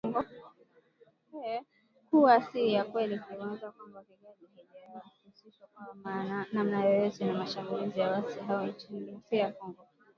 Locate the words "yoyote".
6.85-7.25